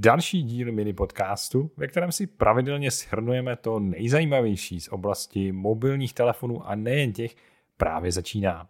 další 0.00 0.42
díl 0.42 0.72
mini 0.72 0.92
podcastu, 0.92 1.70
ve 1.76 1.86
kterém 1.86 2.12
si 2.12 2.26
pravidelně 2.26 2.90
shrnujeme 2.90 3.56
to 3.56 3.80
nejzajímavější 3.80 4.80
z 4.80 4.88
oblasti 4.88 5.52
mobilních 5.52 6.14
telefonů 6.14 6.68
a 6.68 6.74
nejen 6.74 7.12
těch 7.12 7.34
právě 7.76 8.12
začíná. 8.12 8.68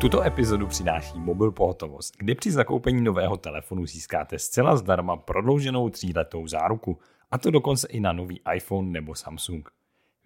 Tuto 0.00 0.22
epizodu 0.22 0.66
přináší 0.66 1.18
Mobil 1.18 1.52
Pohotovost, 1.52 2.16
kdy 2.18 2.34
při 2.34 2.50
zakoupení 2.50 3.00
nového 3.00 3.36
telefonu 3.36 3.86
získáte 3.86 4.38
zcela 4.38 4.76
zdarma 4.76 5.16
prodlouženou 5.16 5.90
tříletou 5.90 6.46
záruku, 6.46 6.98
a 7.30 7.38
to 7.38 7.50
dokonce 7.50 7.88
i 7.88 8.00
na 8.00 8.12
nový 8.12 8.40
iPhone 8.54 8.90
nebo 8.90 9.14
Samsung. 9.14 9.70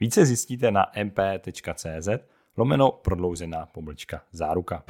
Více 0.00 0.26
zjistíte 0.26 0.70
na 0.70 0.86
mp.cz 1.04 2.08
lomeno 2.56 2.90
prodloužená 2.90 3.66
pomlčka 3.66 4.22
záruka. 4.32 4.84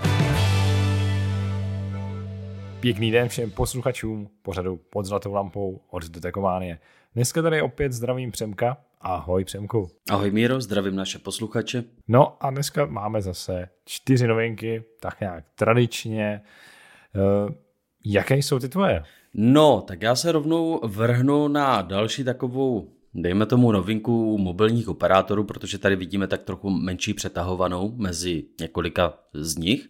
Pěkný 2.81 3.11
den 3.11 3.29
všem 3.29 3.51
posluchačům 3.51 4.31
pořadu 4.43 4.77
pod 4.77 5.07
zlatou 5.07 5.33
lampou 5.33 5.81
od 5.91 6.09
Detekovánie. 6.09 6.79
Dneska 7.15 7.43
tady 7.43 7.63
opět 7.63 7.93
zdravím 7.93 8.31
Přemka. 8.31 8.77
Ahoj 9.01 9.45
Přemku. 9.45 9.91
Ahoj 10.11 10.31
Míro, 10.31 10.61
zdravím 10.61 10.97
naše 10.97 11.19
posluchače. 11.19 11.85
No 12.09 12.37
a 12.41 12.51
dneska 12.51 12.87
máme 12.87 13.23
zase 13.23 13.69
čtyři 13.85 14.27
novinky, 14.27 14.85
tak 15.01 15.21
nějak 15.21 15.45
tradičně. 15.55 16.41
Uh, 17.15 17.55
jaké 18.05 18.37
jsou 18.37 18.59
ty 18.59 18.69
tvoje? 18.69 19.03
No, 19.35 19.81
tak 19.81 20.03
já 20.03 20.15
se 20.15 20.33
rovnou 20.33 20.81
vrhnu 20.85 21.49
na 21.49 21.83
další 21.83 22.25
takovou 22.25 22.89
dejme 23.15 23.47
tomu 23.47 23.73
novinku 23.73 24.39
mobilních 24.39 24.89
operátorů, 24.89 25.45
protože 25.45 25.79
tady 25.79 25.97
vidíme 25.97 26.27
tak 26.27 26.43
trochu 26.43 26.71
menší 26.71 27.15
přetahovanou 27.15 27.93
mezi 27.97 28.45
několika 28.61 29.15
z 29.35 29.57
nich. 29.57 29.89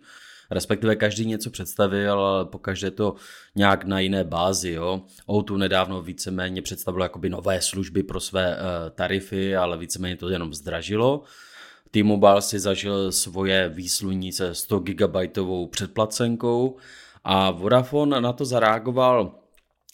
Respektive 0.51 0.97
každý 0.97 1.27
něco 1.27 1.51
představil, 1.51 2.21
ale 2.21 2.45
pokaždé 2.45 2.91
to 2.91 3.15
nějak 3.55 3.85
na 3.85 4.01
jiné 4.01 4.25
bázi. 4.25 4.71
Jo. 4.71 5.03
O2 5.29 5.57
nedávno 5.57 6.03
víceméně 6.03 6.63
představilo 6.63 7.05
jakoby 7.05 7.29
nové 7.29 7.61
služby 7.63 8.03
pro 8.03 8.21
své 8.21 8.57
uh, 8.57 8.63
tarify, 8.91 9.57
ale 9.57 9.79
víceméně 9.79 10.17
to 10.17 10.29
jenom 10.29 10.55
zdražilo. 10.55 11.23
T-Mobile 11.91 12.43
si 12.43 12.59
zažil 12.59 13.13
svoje 13.13 13.69
výsluní 13.69 14.33
se 14.33 14.55
100 14.55 14.79
GB 14.79 15.17
předplacenkou 15.71 16.77
a 17.25 17.51
Vodafone 17.51 18.21
na 18.21 18.33
to 18.33 18.45
zareagoval 18.45 19.35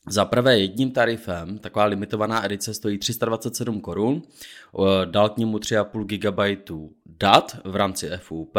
za 0.09 0.25
prvé 0.25 0.59
jedním 0.59 0.91
tarifem, 0.91 1.59
taková 1.59 1.85
limitovaná 1.85 2.45
edice 2.45 2.75
stojí 2.75 2.99
327 2.99 3.81
korun, 3.81 4.23
dal 5.05 5.29
k 5.29 5.37
němu 5.37 5.59
3,5 5.59 6.05
GB 6.05 6.71
dat 7.07 7.57
v 7.65 7.77
rámci 7.77 8.11
FUP 8.17 8.57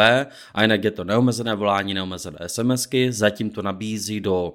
a 0.53 0.61
jinak 0.61 0.83
je 0.83 0.91
to 0.91 1.03
neomezené 1.03 1.55
volání, 1.55 1.93
neomezené 1.93 2.37
SMSky, 2.47 3.11
zatím 3.11 3.49
to 3.49 3.61
nabízí 3.61 4.21
do 4.21 4.53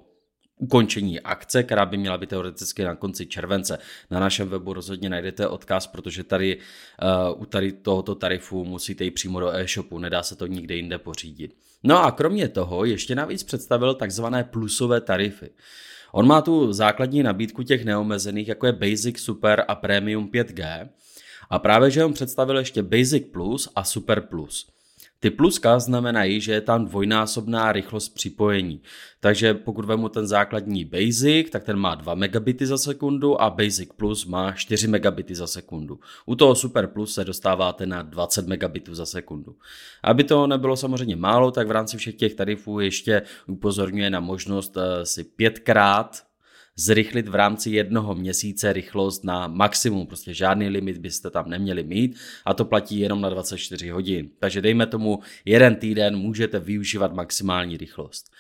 ukončení 0.57 1.21
akce, 1.21 1.63
která 1.63 1.87
by 1.87 1.97
měla 1.97 2.19
být 2.19 2.29
teoreticky 2.29 2.85
na 2.85 2.95
konci 2.95 3.27
července. 3.27 3.79
Na 4.11 4.21
našem 4.21 4.49
webu 4.49 4.73
rozhodně 4.73 5.11
najdete 5.11 5.49
odkaz, 5.49 5.87
protože 5.87 6.25
tady 6.25 6.57
uh, 6.57 7.43
u 7.43 7.47
tady 7.47 7.73
tohoto 7.73 8.15
tarifu 8.15 8.65
musíte 8.65 9.05
jít 9.05 9.11
přímo 9.11 9.41
do 9.41 9.55
e-shopu, 9.55 9.99
nedá 9.99 10.23
se 10.23 10.37
to 10.37 10.47
nikde 10.47 10.75
jinde 10.75 10.99
pořídit. 10.99 11.57
No 11.83 12.05
a 12.05 12.11
kromě 12.11 12.49
toho 12.49 12.85
ještě 12.85 13.15
navíc 13.15 13.43
představil 13.43 13.95
takzvané 13.95 14.45
plusové 14.45 15.01
tarify. 15.01 15.47
On 16.13 16.27
má 16.27 16.43
tu 16.43 16.73
základní 16.73 17.23
nabídku 17.23 17.63
těch 17.63 17.85
neomezených, 17.85 18.49
jako 18.49 18.67
je 18.67 18.73
Basic, 18.73 19.19
Super 19.19 19.65
a 19.69 19.75
Premium 19.75 20.29
5G. 20.29 20.89
A 21.51 21.59
právě, 21.59 21.91
že 21.91 22.05
on 22.05 22.13
představil 22.13 22.59
ještě 22.59 22.83
Basic 22.83 23.25
Plus 23.33 23.69
a 23.77 23.85
Super 23.85 24.21
Plus. 24.21 24.73
Ty 25.23 25.31
pluska 25.31 25.79
znamenají, 25.79 26.41
že 26.41 26.53
je 26.53 26.61
tam 26.61 26.85
dvojnásobná 26.85 27.73
rychlost 27.73 28.09
připojení. 28.09 28.81
Takže 29.21 29.55
pokud 29.55 29.85
vemu 29.85 30.09
ten 30.09 30.27
základní 30.27 30.85
Basic, 30.85 31.51
tak 31.51 31.65
ten 31.65 31.77
má 31.77 31.95
2 31.95 32.15
megabity 32.15 32.67
za 32.67 32.79
sekundu 32.79 33.43
a 33.43 33.51
Basic 33.51 33.89
Plus 33.97 34.27
má 34.27 34.53
4 34.53 34.89
megabity 34.89 35.35
za 35.35 35.47
sekundu. 35.47 36.01
U 36.27 36.35
toho 36.35 36.55
Super 36.55 36.87
Plus 36.87 37.15
se 37.15 37.25
dostáváte 37.25 37.87
na 37.87 38.03
20 38.03 38.47
megabitů 38.47 38.95
za 38.95 39.07
sekundu. 39.07 39.57
Aby 40.03 40.25
to 40.25 40.47
nebylo 40.47 40.77
samozřejmě 40.77 41.17
málo, 41.17 41.51
tak 41.51 41.69
v 41.69 41.71
rámci 41.71 41.97
všech 41.97 42.15
těch 42.15 42.35
tarifů 42.35 42.81
ještě 42.81 43.23
upozorňuje 43.47 44.11
na 44.11 44.21
možnost 44.21 44.77
eh, 44.77 45.07
si 45.07 45.25
pětkrát 45.25 46.32
zrychlit 46.77 47.29
v 47.29 47.35
rámci 47.35 47.71
jednoho 47.71 48.15
měsíce 48.15 48.73
rychlost 48.73 49.25
na 49.25 49.47
maximum, 49.47 50.07
prostě 50.07 50.35
žádný 50.35 50.69
limit 50.69 50.99
byste 50.99 51.31
tam 51.31 51.51
neměli 51.51 51.85
mít 51.85 52.17
a 52.45 52.55
to 52.55 52.65
platí 52.65 52.99
jenom 52.99 53.21
na 53.21 53.31
24 53.31 53.91
hodin. 53.91 54.31
Takže 54.39 54.61
dejme 54.61 54.87
tomu 54.87 55.19
jeden 55.45 55.77
týden 55.77 56.17
můžete 56.17 56.61
využívat 56.61 57.15
maximální 57.15 57.77
rychlost. 57.77 58.33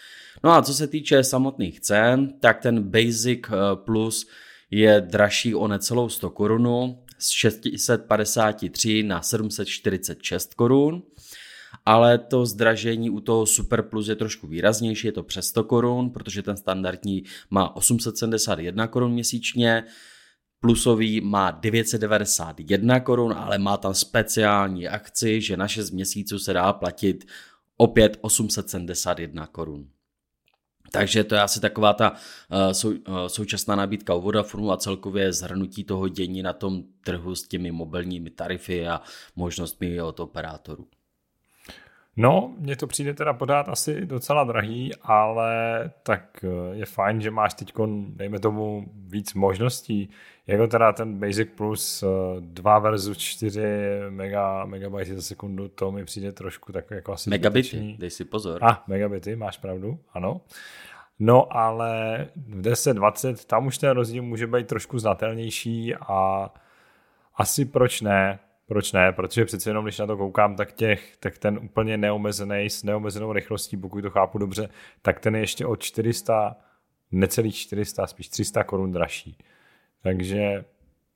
No 0.45 0.51
a 0.51 0.63
co 0.63 0.75
se 0.75 0.87
týče 0.87 1.25
samotných 1.25 1.81
cen, 1.81 2.33
tak 2.41 2.61
ten 2.61 2.83
Basic 2.83 3.41
eh, 3.49 3.57
Plus 3.75 4.29
je 4.71 5.01
dražší 5.01 5.55
o 5.55 5.69
necelou 5.69 6.09
100 6.09 6.31
korunu 6.31 6.99
z 7.19 7.29
653 7.29 9.03
na 9.03 9.23
746 9.23 10.55
korun 10.55 11.03
ale 11.87 12.19
to 12.19 12.47
zdražení 12.47 13.11
u 13.11 13.21
toho 13.21 13.47
Super 13.47 13.83
Plus 13.83 14.09
je 14.09 14.17
trošku 14.17 14.47
výraznější, 14.47 15.07
je 15.07 15.13
to 15.13 15.23
přes 15.23 15.47
100 15.47 15.65
korun, 15.65 16.11
protože 16.11 16.43
ten 16.43 16.57
standardní 16.57 17.25
má 17.51 17.77
871 17.77 18.87
korun 18.87 19.13
měsíčně, 19.13 19.85
plusový 20.61 21.21
má 21.21 21.51
991 21.51 23.01
korun, 23.01 23.33
ale 23.33 23.59
má 23.59 23.77
tam 23.77 23.95
speciální 23.95 24.89
akci, 24.89 25.41
že 25.41 25.57
na 25.57 25.69
6 25.69 25.91
měsíců 25.91 26.39
se 26.39 26.53
dá 26.53 26.73
platit 26.73 27.25
opět 27.77 28.19
871 28.21 29.47
korun. 29.47 29.89
Takže 30.93 31.25
to 31.25 31.35
je 31.35 31.41
asi 31.41 31.61
taková 31.61 31.93
ta 31.93 32.13
sou, 32.73 32.91
uh, 32.91 32.97
současná 33.27 33.77
nabídka 33.77 34.15
u 34.15 34.21
Vodafonu 34.21 34.73
a 34.73 34.77
celkově 34.77 35.33
zhrnutí 35.33 35.85
toho 35.85 36.09
dění 36.09 36.43
na 36.43 36.53
tom 36.53 36.83
trhu 37.05 37.35
s 37.35 37.49
těmi 37.49 37.73
mobilními 37.73 38.31
tarify 38.31 38.89
a 38.89 39.01
možnostmi 39.37 40.03
od 40.03 40.21
operátorů. 40.21 40.89
No, 42.17 42.55
mně 42.59 42.77
to 42.77 42.87
přijde 42.87 43.15
teda 43.15 43.33
podat 43.33 43.69
asi 43.69 44.07
docela 44.07 44.45
drahý, 44.45 44.93
ale 45.03 45.91
tak 46.03 46.45
eh, 46.45 46.77
je 46.77 46.87
fajn, 46.87 47.21
že 47.21 47.31
máš 47.31 47.55
teď, 47.55 47.73
dejme 48.09 48.39
tomu, 48.39 48.85
víc 48.95 49.35
možností. 49.35 50.11
Jako 50.47 50.67
teda 50.67 50.93
ten 50.93 51.19
Basic 51.19 51.49
Plus 51.57 52.05
2 52.41 52.77
eh, 52.77 52.81
versus 52.81 53.19
4 53.19 53.63
mega, 54.11 54.65
megabajty 54.65 55.15
za 55.15 55.23
sekundu, 55.23 55.69
to 55.69 55.93
mi 55.93 56.05
přijde 56.05 56.33
trošku 56.33 56.73
tak 56.73 56.91
jako 56.91 57.13
asi 57.13 57.31
Megabity, 57.31 57.69
zbytečný. 57.69 57.97
dej 57.99 58.11
si 58.11 58.25
pozor. 58.25 58.65
A, 58.65 58.69
ah, 58.69 58.77
megabity, 58.87 59.37
máš 59.37 59.59
pravdu, 59.59 59.99
ano. 60.13 60.41
No, 61.19 61.57
ale 61.57 62.27
v 62.37 62.61
10-20 62.61 63.47
tam 63.47 63.67
už 63.67 63.79
ten 63.79 63.91
rozdíl 63.91 64.23
může 64.23 64.47
být 64.47 64.67
trošku 64.67 64.99
znatelnější 64.99 65.95
a 65.95 66.51
asi 67.37 67.65
proč 67.65 68.01
ne, 68.01 68.39
proč 68.73 68.93
ne? 68.93 69.13
Protože 69.13 69.45
přece 69.45 69.71
jenom, 69.71 69.85
když 69.85 69.99
na 69.99 70.07
to 70.07 70.17
koukám, 70.17 70.57
tak 70.57 70.73
těch, 70.73 71.17
tak 71.17 71.39
ten 71.39 71.59
úplně 71.63 71.97
neomezený 71.97 72.71
s 72.71 72.83
neomezenou 72.83 73.33
rychlostí, 73.33 73.77
pokud 73.77 74.03
to 74.03 74.11
chápu 74.11 74.39
dobře, 74.39 74.69
tak 75.03 75.21
ten 75.21 75.35
je 75.35 75.41
ještě 75.41 75.67
o 75.67 75.77
400, 75.77 76.57
necelých 77.11 77.57
400, 77.57 78.07
spíš 78.07 78.29
300 78.29 78.65
korun 78.65 78.93
dražší. 78.93 79.39
Takže 80.03 80.65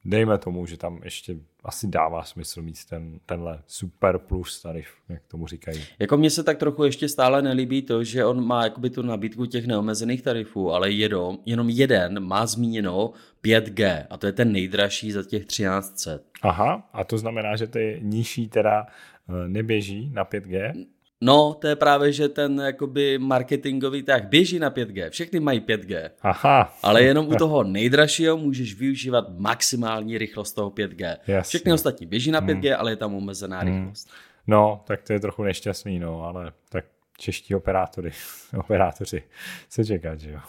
dejme 0.04 0.38
tomu, 0.38 0.66
že 0.66 0.76
tam 0.76 1.00
ještě 1.04 1.36
asi 1.64 1.86
dává 1.86 2.22
smysl 2.22 2.62
mít 2.62 2.84
ten, 2.84 3.20
tenhle 3.26 3.62
super 3.66 4.18
plus 4.18 4.62
tarif, 4.62 4.88
jak 5.08 5.22
tomu 5.26 5.46
říkají. 5.46 5.84
Jako 5.98 6.16
mně 6.16 6.30
se 6.30 6.42
tak 6.42 6.58
trochu 6.58 6.84
ještě 6.84 7.08
stále 7.08 7.42
nelíbí 7.42 7.82
to, 7.82 8.04
že 8.04 8.24
on 8.24 8.46
má 8.46 8.64
jakoby 8.64 8.90
tu 8.90 9.02
nabídku 9.02 9.46
těch 9.46 9.66
neomezených 9.66 10.22
tarifů, 10.22 10.72
ale 10.72 10.90
jenom, 10.90 11.38
jenom 11.46 11.68
jeden 11.68 12.20
má 12.20 12.46
zmíněno 12.46 13.12
5G 13.44 14.06
a 14.10 14.16
to 14.16 14.26
je 14.26 14.32
ten 14.32 14.52
nejdražší 14.52 15.12
za 15.12 15.22
těch 15.22 15.46
1300. 15.46 16.18
Aha, 16.46 16.88
a 16.92 17.04
to 17.04 17.18
znamená, 17.18 17.56
že 17.56 17.66
ty 17.66 17.98
nižší 18.02 18.48
teda 18.48 18.86
eh, 18.86 19.48
neběží 19.48 20.10
na 20.14 20.24
5G? 20.24 20.86
No, 21.20 21.54
to 21.60 21.66
je 21.66 21.76
právě, 21.76 22.12
že 22.12 22.28
ten 22.28 22.60
jakoby 22.60 23.18
marketingový 23.18 24.02
tak 24.02 24.28
běží 24.28 24.58
na 24.58 24.70
5G. 24.70 25.10
Všechny 25.10 25.40
mají 25.40 25.60
5G. 25.60 26.10
Aha. 26.22 26.76
Ale 26.82 27.02
jenom 27.02 27.28
u 27.28 27.34
toho 27.34 27.64
nejdražšího 27.64 28.36
můžeš 28.36 28.74
využívat 28.74 29.24
maximální 29.38 30.18
rychlost 30.18 30.52
toho 30.52 30.70
5G. 30.70 31.16
Jasně. 31.26 31.42
Všechny 31.42 31.72
ostatní 31.72 32.06
běží 32.06 32.30
na 32.30 32.42
5G, 32.42 32.68
hmm. 32.68 32.80
ale 32.80 32.92
je 32.92 32.96
tam 32.96 33.14
omezená 33.14 33.60
hmm. 33.60 33.78
rychlost. 33.78 34.10
No, 34.46 34.84
tak 34.86 35.02
to 35.02 35.12
je 35.12 35.20
trochu 35.20 35.42
nešťastný, 35.42 35.98
no, 35.98 36.22
ale 36.22 36.52
tak 36.68 36.84
čeští 37.18 37.54
operátory, 37.54 38.10
operátoři 38.58 39.22
se 39.68 39.84
čekat, 39.84 40.20
že 40.20 40.30
jo. 40.30 40.40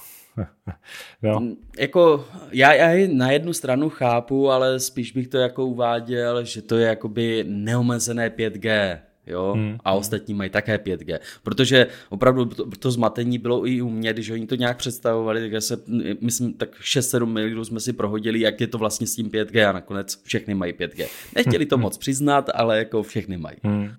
No. 1.24 1.40
Mm, 1.40 1.56
jako, 1.80 2.26
já, 2.52 2.74
já 2.74 3.08
na 3.14 3.32
jednu 3.32 3.54
stranu 3.54 3.90
chápu, 3.90 4.52
ale 4.52 4.80
spíš 4.80 5.12
bych 5.12 5.28
to 5.28 5.38
jako 5.38 5.66
uváděl, 5.66 6.44
že 6.44 6.62
to 6.62 6.78
je 6.78 6.88
jakoby 6.88 7.46
neomezené 7.48 8.30
5G 8.30 8.98
jo, 9.28 9.54
hmm. 9.54 9.78
a 9.86 9.94
ostatní 9.94 10.34
mají 10.34 10.50
také 10.50 10.78
5G. 10.78 11.20
Protože 11.44 11.88
opravdu 12.10 12.46
to, 12.46 12.66
to 12.80 12.92
zmatení 12.92 13.38
bylo 13.38 13.68
i 13.68 13.82
u 13.82 13.90
mě, 13.90 14.14
když 14.14 14.30
oni 14.30 14.48
to 14.48 14.56
nějak 14.56 14.78
představovali, 14.78 15.52
tak 15.52 15.62
se, 15.62 15.78
myslím, 16.22 16.54
tak 16.54 16.70
6-7 16.76 17.26
milionů 17.26 17.66
jsme 17.66 17.80
si 17.80 17.94
prohodili, 17.94 18.40
jak 18.40 18.62
je 18.62 18.68
to 18.68 18.78
vlastně 18.78 19.08
s 19.08 19.16
tím 19.16 19.30
5G 19.30 19.70
a 19.70 19.72
nakonec 19.72 20.24
všechny 20.24 20.54
mají 20.54 20.74
5G. 20.74 21.08
Nechtěli 21.36 21.66
to 21.66 21.76
hmm. 21.76 21.84
moc 21.84 21.98
přiznat, 21.98 22.50
ale 22.54 22.78
jako 22.78 23.04
všechny 23.04 23.38
mají. 23.38 23.58
Hmm. 23.64 23.90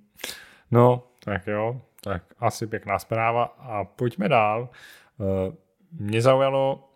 No, 0.70 1.04
tak 1.24 1.46
jo, 1.46 1.80
tak 2.00 2.22
asi 2.38 2.66
pěkná 2.66 2.98
zpráva 2.98 3.44
a 3.44 3.84
pojďme 3.84 4.28
dál. 4.28 4.68
Eh, 5.20 5.52
mě 5.92 6.22
zaujalo, 6.22 6.87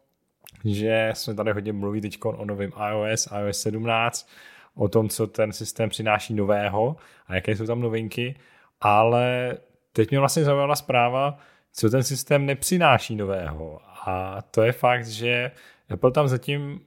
že 0.64 1.10
jsme 1.14 1.34
tady 1.34 1.52
hodně 1.52 1.72
mluví 1.72 2.00
teď 2.00 2.18
o 2.24 2.44
novém 2.44 2.72
iOS, 2.90 3.28
iOS 3.40 3.60
17, 3.60 4.28
o 4.74 4.88
tom, 4.88 5.08
co 5.08 5.26
ten 5.26 5.52
systém 5.52 5.88
přináší 5.88 6.34
nového 6.34 6.96
a 7.26 7.34
jaké 7.34 7.56
jsou 7.56 7.66
tam 7.66 7.80
novinky, 7.80 8.34
ale 8.80 9.56
teď 9.92 10.10
mě 10.10 10.18
vlastně 10.18 10.44
zaujala 10.44 10.76
zpráva, 10.76 11.38
co 11.72 11.90
ten 11.90 12.02
systém 12.02 12.46
nepřináší 12.46 13.16
nového. 13.16 13.80
A 14.06 14.42
to 14.50 14.62
je 14.62 14.72
fakt, 14.72 15.06
že 15.06 15.50
Apple 15.90 16.10
tam 16.10 16.28
zatím 16.28 16.80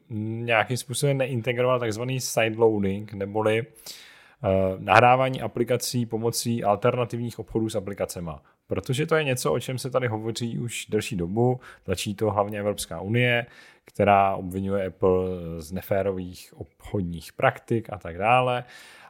nějakým 0.45 0.77
způsobem 0.77 1.17
neintegroval 1.17 1.79
takzvaný 1.79 2.19
sideloading, 2.19 3.13
neboli 3.13 3.61
uh, 3.61 4.49
nahrávání 4.79 5.41
aplikací 5.41 6.05
pomocí 6.05 6.63
alternativních 6.63 7.39
obchodů 7.39 7.69
s 7.69 7.75
aplikacemi. 7.75 8.31
Protože 8.67 9.05
to 9.05 9.15
je 9.15 9.23
něco, 9.23 9.53
o 9.53 9.59
čem 9.59 9.77
se 9.77 9.89
tady 9.89 10.07
hovoří 10.07 10.59
už 10.59 10.85
delší 10.85 11.15
dobu, 11.15 11.59
tlačí 11.83 12.15
to 12.15 12.31
hlavně 12.31 12.59
Evropská 12.59 13.01
unie, 13.01 13.45
která 13.85 14.35
obvinuje 14.35 14.87
Apple 14.87 15.29
z 15.57 15.71
neférových 15.71 16.53
obchodních 16.55 17.33
praktik 17.33 17.93
a 17.93 17.97
tak 17.97 18.17
dále. 18.17 18.63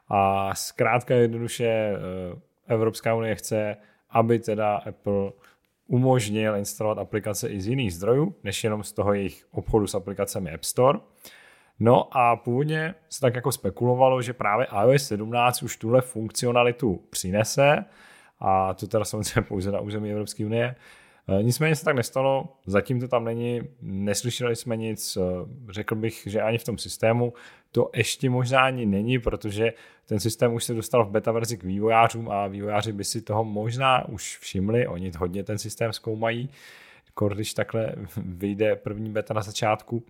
A 0.10 0.56
zkrátka 0.56 1.16
jednoduše 1.16 1.66
eh, 1.66 1.96
Evropská 2.68 3.16
unie 3.16 3.36
chce, 3.36 3.78
aby 4.10 4.40
teda 4.40 4.75
Apple 4.75 5.31
umožnil 5.88 6.56
instalovat 6.56 6.98
aplikace 6.98 7.50
i 7.50 7.62
z 7.62 7.68
jiných 7.68 7.94
zdrojů, 7.94 8.36
než 8.44 8.63
jenom 8.63 8.84
z 8.84 8.92
toho 8.92 9.13
jejich 9.13 9.46
obchodu 9.51 9.88
s 9.88 9.96
aplikacemi 9.96 10.51
App 10.54 10.63
Store. 10.63 11.00
No 11.80 12.18
a 12.18 12.36
původně 12.36 12.96
se 13.10 13.22
tak 13.22 13.36
jako 13.36 13.51
spekulovalo, 13.51 14.22
že 14.22 14.34
právě 14.34 14.68
iOS 14.84 15.08
17 15.08 15.63
už 15.63 15.78
tuhle 15.78 16.01
funkcionalitu 16.01 17.04
přinese, 17.10 17.86
a 18.40 18.74
to 18.74 18.88
teda 18.88 19.06
samozřejmě 19.06 19.42
pouze 19.42 19.72
na 19.72 19.80
území 19.80 20.12
Evropské 20.12 20.46
unie. 20.46 20.76
E, 21.28 21.44
nicméně 21.44 21.76
se 21.76 21.86
tak 21.86 21.96
nestalo, 21.96 22.58
zatím 22.66 23.00
to 23.00 23.08
tam 23.08 23.26
není, 23.26 23.62
neslyšeli 23.82 24.56
jsme 24.56 24.78
nic, 24.78 25.18
e, 25.18 25.22
řekl 25.72 25.96
bych, 25.96 26.24
že 26.26 26.42
ani 26.42 26.58
v 26.58 26.64
tom 26.64 26.78
systému 26.78 27.34
to 27.72 27.90
ještě 27.96 28.30
možná 28.30 28.62
ani 28.62 28.86
není, 28.86 29.20
protože 29.20 29.74
ten 30.06 30.20
systém 30.20 30.54
už 30.54 30.64
se 30.64 30.74
dostal 30.74 31.06
v 31.06 31.10
beta 31.10 31.32
verzi 31.32 31.58
k 31.58 31.64
vývojářům 31.64 32.32
a 32.32 32.48
vývojáři 32.48 32.94
by 32.94 33.04
si 33.04 33.22
toho 33.22 33.44
možná 33.44 34.08
už 34.08 34.38
všimli, 34.38 34.88
oni 34.88 35.12
hodně 35.18 35.44
ten 35.44 35.58
systém 35.58 35.94
zkoumají, 35.94 36.50
když 37.34 37.54
takhle 37.54 37.96
vyjde 38.18 38.76
první 38.76 39.10
beta 39.10 39.34
na 39.34 39.42
začátku. 39.42 40.04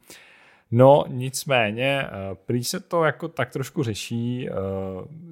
No 0.72 1.04
nicméně, 1.08 2.02
eh, 2.04 2.36
prý 2.46 2.64
se 2.64 2.80
to 2.80 3.04
jako 3.04 3.28
tak 3.28 3.50
trošku 3.50 3.84
řeší, 3.84 4.50
eh, 4.50 4.54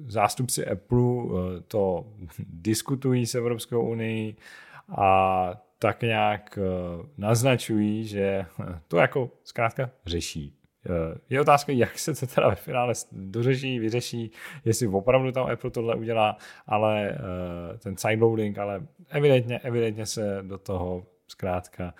zástupci 0.06 0.66
Apple 0.66 0.98
eh, 0.98 1.60
to 1.68 2.06
diskutují 2.38 3.26
s 3.26 3.34
Evropskou 3.34 3.82
unii 3.90 4.36
a 4.88 5.60
tak 5.78 6.02
nějak 6.02 6.58
naznačují, 7.18 8.06
že 8.06 8.46
to 8.88 8.96
jako 8.96 9.30
zkrátka 9.44 9.90
řeší. 10.06 10.56
Je 11.30 11.40
otázka, 11.40 11.72
jak 11.72 11.98
se 11.98 12.14
to 12.14 12.26
teda 12.26 12.48
ve 12.48 12.54
finále 12.54 12.92
dořeší, 13.12 13.78
vyřeší, 13.78 14.30
jestli 14.64 14.86
opravdu 14.86 15.32
tam 15.32 15.46
Apple 15.46 15.70
tohle 15.70 15.94
udělá, 15.94 16.36
ale 16.66 17.18
ten 17.78 17.96
sideloading, 17.96 18.58
ale 18.58 18.86
evidentně, 19.08 19.58
evidentně 19.58 20.06
se 20.06 20.38
do 20.42 20.58
toho 20.58 21.06
zkrátka 21.28 21.94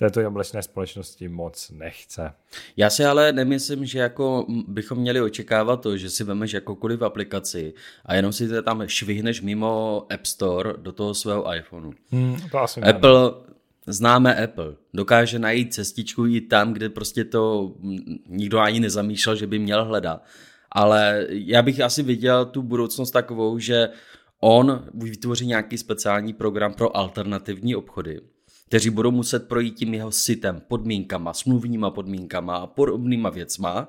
této 0.00 0.20
jablečné 0.20 0.62
společnosti 0.62 1.28
moc 1.28 1.70
nechce. 1.70 2.32
Já 2.76 2.90
si 2.90 3.04
ale 3.04 3.32
nemyslím, 3.32 3.86
že 3.86 3.98
jako 3.98 4.46
bychom 4.68 4.98
měli 4.98 5.20
očekávat 5.20 5.76
to, 5.76 5.96
že 5.96 6.10
si 6.10 6.24
vemeš 6.24 6.52
jakoukoliv 6.52 7.02
aplikaci 7.02 7.74
a 8.04 8.14
jenom 8.14 8.32
si 8.32 8.48
to 8.48 8.62
tam 8.62 8.82
švihneš 8.86 9.40
mimo 9.40 10.06
App 10.12 10.26
Store 10.26 10.72
do 10.76 10.92
toho 10.92 11.14
svého 11.14 11.54
iPhoneu. 11.54 11.92
Hmm, 12.10 12.36
to 12.50 12.58
asi 12.58 12.80
Apple, 12.80 13.24
ne. 13.24 13.54
známe 13.86 14.44
Apple, 14.44 14.74
dokáže 14.94 15.38
najít 15.38 15.74
cestičku 15.74 16.26
i 16.26 16.40
tam, 16.40 16.72
kde 16.72 16.88
prostě 16.88 17.24
to 17.24 17.74
nikdo 18.28 18.58
ani 18.58 18.80
nezamýšlel, 18.80 19.36
že 19.36 19.46
by 19.46 19.58
měl 19.58 19.84
hledat. 19.84 20.24
Ale 20.72 21.26
já 21.28 21.62
bych 21.62 21.80
asi 21.80 22.02
viděl 22.02 22.44
tu 22.44 22.62
budoucnost 22.62 23.10
takovou, 23.10 23.58
že 23.58 23.88
on 24.40 24.84
vytvoří 24.94 25.46
nějaký 25.46 25.78
speciální 25.78 26.32
program 26.32 26.74
pro 26.74 26.96
alternativní 26.96 27.76
obchody, 27.76 28.20
kteří 28.70 28.90
budou 28.90 29.10
muset 29.10 29.48
projít 29.48 29.74
tím 29.74 29.94
jeho 29.94 30.12
sitem, 30.12 30.62
podmínkama, 30.68 31.32
smluvníma 31.32 31.90
podmínkama 31.90 32.56
a 32.56 32.66
podobnýma 32.66 33.30
věcma 33.30 33.88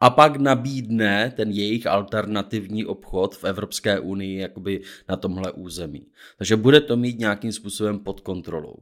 a 0.00 0.10
pak 0.10 0.36
nabídne 0.36 1.32
ten 1.36 1.50
jejich 1.50 1.86
alternativní 1.86 2.86
obchod 2.86 3.36
v 3.36 3.44
Evropské 3.44 4.00
unii 4.00 4.38
jakoby 4.38 4.80
na 5.08 5.16
tomhle 5.16 5.52
území. 5.52 6.06
Takže 6.38 6.56
bude 6.56 6.80
to 6.80 6.96
mít 6.96 7.18
nějakým 7.18 7.52
způsobem 7.52 7.98
pod 7.98 8.20
kontrolou. 8.20 8.76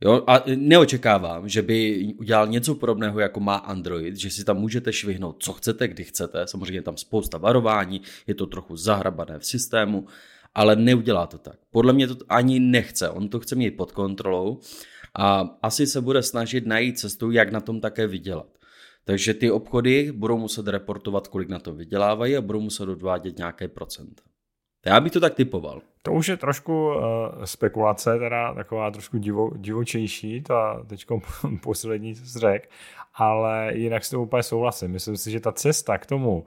Jo? 0.00 0.24
A 0.26 0.42
neočekávám, 0.56 1.48
že 1.48 1.62
by 1.62 2.06
udělal 2.18 2.46
něco 2.46 2.74
podobného, 2.74 3.20
jako 3.20 3.40
má 3.40 3.56
Android, 3.56 4.16
že 4.16 4.30
si 4.30 4.44
tam 4.44 4.56
můžete 4.56 4.92
švihnout, 4.92 5.36
co 5.38 5.52
chcete, 5.52 5.88
kdy 5.88 6.04
chcete. 6.04 6.46
Samozřejmě 6.46 6.82
tam 6.82 6.96
spousta 6.96 7.38
varování, 7.38 8.00
je 8.26 8.34
to 8.34 8.46
trochu 8.46 8.76
zahrabané 8.76 9.38
v 9.38 9.46
systému, 9.46 10.06
ale 10.54 10.76
neudělá 10.76 11.26
to 11.26 11.38
tak. 11.38 11.58
Podle 11.70 11.92
mě 11.92 12.06
to 12.06 12.16
ani 12.28 12.60
nechce, 12.60 13.10
on 13.10 13.28
to 13.28 13.40
chce 13.40 13.54
mít 13.54 13.70
pod 13.70 13.92
kontrolou 13.92 14.60
a 15.14 15.40
asi 15.62 15.86
se 15.86 16.00
bude 16.00 16.22
snažit 16.22 16.66
najít 16.66 16.98
cestu, 16.98 17.30
jak 17.30 17.52
na 17.52 17.60
tom 17.60 17.80
také 17.80 18.06
vydělat. 18.06 18.46
Takže 19.04 19.34
ty 19.34 19.50
obchody 19.50 20.12
budou 20.12 20.38
muset 20.38 20.68
reportovat, 20.68 21.28
kolik 21.28 21.48
na 21.48 21.58
to 21.58 21.74
vydělávají 21.74 22.36
a 22.36 22.40
budou 22.40 22.60
muset 22.60 22.88
odvádět 22.88 23.38
nějaké 23.38 23.68
procenta. 23.68 24.22
Já 24.86 25.00
bych 25.00 25.12
to 25.12 25.20
tak 25.20 25.34
typoval. 25.34 25.80
To 26.02 26.12
už 26.12 26.28
je 26.28 26.36
trošku 26.36 26.88
uh, 26.88 27.02
spekulace, 27.44 28.18
teda 28.18 28.54
taková 28.54 28.90
trošku 28.90 29.18
divo, 29.18 29.50
divočejší, 29.56 30.42
ta 30.42 30.82
teď 30.86 31.06
poslední 31.62 32.14
řek, 32.14 32.70
ale 33.14 33.72
jinak 33.74 34.04
s 34.04 34.10
tím 34.10 34.18
úplně 34.18 34.42
souhlasím. 34.42 34.90
Myslím 34.90 35.16
si, 35.16 35.30
že 35.30 35.40
ta 35.40 35.52
cesta 35.52 35.98
k 35.98 36.06
tomu 36.06 36.38
uh, 36.38 36.46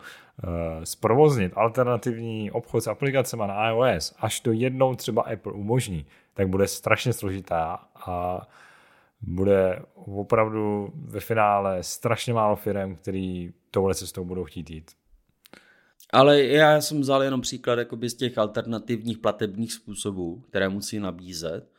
zprovoznit 0.84 1.54
alternativní 1.56 2.52
obchod 2.52 2.84
s 2.84 2.88
aplikacemi 2.88 3.44
na 3.48 3.70
iOS, 3.70 4.16
až 4.20 4.40
to 4.40 4.52
jednou 4.52 4.96
třeba 4.96 5.22
Apple 5.22 5.54
umožní, 5.54 6.06
tak 6.34 6.48
bude 6.48 6.68
strašně 6.68 7.14
složitá 7.14 7.80
a 7.96 8.42
bude 9.22 9.82
opravdu 9.96 10.94
ve 10.96 11.20
finále 11.20 11.84
strašně 11.84 12.34
málo 12.34 12.56
firm, 12.56 12.96
který 12.96 13.54
touhle 13.72 13.96
cestou 13.96 14.26
budou 14.26 14.44
chtít 14.44 14.70
jít. 14.70 14.92
Ale 16.14 16.44
já 16.44 16.82
jsem 16.82 17.02
vzal 17.02 17.24
jenom 17.24 17.42
příklad 17.42 17.80
jakoby 17.80 18.10
z 18.10 18.14
těch 18.14 18.38
alternativních 18.38 19.18
platebních 19.18 19.74
způsobů, 19.74 20.44
které 20.50 20.70
musí 20.70 21.00
nabízet. 21.00 21.70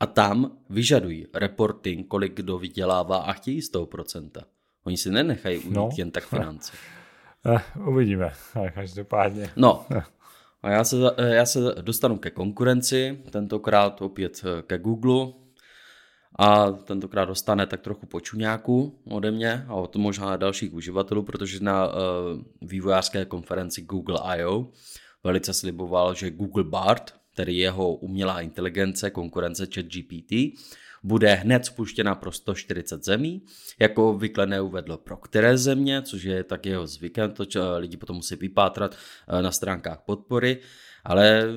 A 0.00 0.06
tam 0.06 0.58
vyžadují 0.70 1.26
reporting, 1.34 2.08
kolik 2.08 2.34
kdo 2.34 2.58
vydělává 2.58 3.16
a 3.16 3.32
chtějí 3.32 3.62
z 3.62 3.68
toho 3.68 3.86
procenta. 3.86 4.40
Oni 4.84 4.96
si 4.96 5.10
nenechají 5.10 5.58
ujít 5.58 5.76
no. 5.76 5.88
jen 5.96 6.10
tak 6.10 6.24
finance. 6.24 6.72
Eh, 7.46 7.60
uvidíme, 7.86 8.32
každopádně. 8.74 9.50
No, 9.56 9.86
a 10.62 10.70
já 10.70 10.84
se, 10.84 10.96
já 11.18 11.46
se 11.46 11.58
dostanu 11.80 12.18
ke 12.18 12.30
konkurenci, 12.30 13.22
tentokrát 13.30 14.02
opět 14.02 14.44
ke 14.66 14.78
Google 14.78 15.32
a 16.40 16.72
tentokrát 16.72 17.24
dostane 17.24 17.66
tak 17.66 17.80
trochu 17.80 18.06
počuňáku 18.06 18.98
ode 19.04 19.30
mě 19.30 19.64
a 19.68 19.74
od 19.74 19.96
možná 19.96 20.36
dalších 20.36 20.74
uživatelů, 20.74 21.22
protože 21.22 21.60
na 21.60 21.86
uh, 21.86 21.94
vývojářské 22.62 23.24
konferenci 23.24 23.82
Google 23.82 24.20
I.O. 24.22 24.66
velice 25.24 25.54
sliboval, 25.54 26.14
že 26.14 26.30
Google 26.30 26.64
Bard, 26.64 27.14
tedy 27.34 27.54
jeho 27.54 27.94
umělá 27.94 28.40
inteligence, 28.40 29.10
konkurence 29.10 29.66
ChatGPT, 29.74 30.32
bude 31.02 31.34
hned 31.34 31.64
spuštěna 31.64 32.14
pro 32.14 32.32
140 32.32 33.04
zemí. 33.04 33.42
Jako 33.78 34.10
obvykle 34.10 34.46
neuvedlo 34.46 34.98
pro 34.98 35.16
které 35.16 35.58
země, 35.58 36.02
což 36.02 36.22
je 36.22 36.44
tak 36.44 36.66
jeho 36.66 36.86
zvykem, 36.86 37.32
to 37.32 37.44
lidi 37.76 37.96
potom 37.96 38.16
musí 38.16 38.36
vypátrat 38.36 38.96
eh, 39.28 39.42
na 39.42 39.50
stránkách 39.52 40.02
podpory, 40.06 40.58
ale 41.04 41.48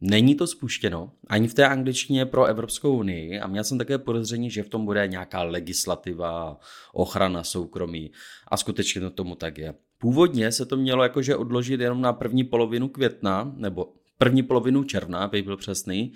Není 0.00 0.34
to 0.34 0.46
spuštěno 0.46 1.12
ani 1.28 1.48
v 1.48 1.54
té 1.54 1.68
angličtině 1.68 2.26
pro 2.26 2.44
Evropskou 2.44 2.98
unii 2.98 3.40
a 3.40 3.46
měl 3.46 3.64
jsem 3.64 3.78
také 3.78 3.98
podezření, 3.98 4.50
že 4.50 4.62
v 4.62 4.68
tom 4.68 4.84
bude 4.84 5.06
nějaká 5.08 5.42
legislativa, 5.42 6.58
ochrana 6.92 7.44
soukromí 7.44 8.12
a 8.48 8.56
skutečně 8.56 9.00
to 9.00 9.10
tomu 9.10 9.34
tak 9.34 9.58
je. 9.58 9.74
Původně 9.98 10.52
se 10.52 10.66
to 10.66 10.76
mělo 10.76 11.02
jakože 11.02 11.36
odložit 11.36 11.80
jenom 11.80 12.00
na 12.00 12.12
první 12.12 12.44
polovinu 12.44 12.88
května, 12.88 13.52
nebo 13.56 13.92
první 14.18 14.42
polovinu 14.42 14.84
června, 14.84 15.18
aby 15.18 15.42
byl 15.42 15.56
přesný, 15.56 16.12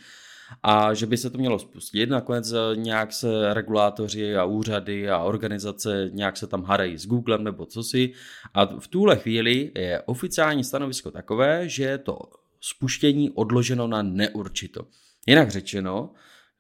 a 0.63 0.95
že 0.95 1.07
by 1.07 1.17
se 1.17 1.31
to 1.31 1.39
mělo 1.39 1.59
spustit. 1.59 2.11
Nakonec 2.11 2.55
nějak 2.75 3.13
se 3.13 3.55
regulátoři 3.55 4.37
a 4.37 4.45
úřady 4.45 5.11
a 5.11 5.19
organizace 5.19 6.11
nějak 6.13 6.37
se 6.37 6.47
tam 6.47 6.63
harají 6.63 6.99
s 6.99 7.07
Googlem 7.07 7.45
nebo 7.45 7.67
co 7.67 7.83
si. 7.83 8.13
A 8.55 8.79
v 8.79 8.89
tuhle 8.89 9.17
chvíli 9.17 9.73
je 9.75 10.03
oficiální 10.03 10.65
stanovisko 10.65 11.11
takové, 11.11 11.69
že 11.69 11.99
to 11.99 12.19
spuštění 12.61 13.31
odloženo 13.31 13.87
na 13.87 14.03
neurčito. 14.03 14.87
Jinak 15.27 15.51
řečeno, 15.51 16.11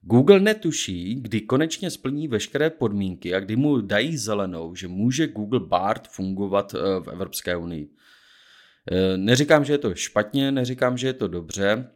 Google 0.00 0.40
netuší, 0.40 1.14
kdy 1.14 1.40
konečně 1.40 1.90
splní 1.90 2.28
veškeré 2.28 2.71
podmínky 2.71 3.35
a 3.35 3.40
kdy 3.40 3.57
mu 3.57 3.81
dají 3.81 4.17
zelenou, 4.17 4.75
že 4.75 4.88
může 4.88 5.26
Google 5.26 5.61
Bard 5.61 6.09
fungovat 6.09 6.75
eh, 6.75 7.00
v 7.00 7.09
Evropské 7.09 7.57
unii. 7.57 7.90
Eh, 8.90 9.17
neříkám, 9.17 9.64
že 9.64 9.73
je 9.73 9.78
to 9.78 9.95
špatně, 9.95 10.52
neříkám, 10.52 10.99
že 10.99 11.07
je 11.07 11.12
to 11.12 11.28
dobře, 11.28 11.90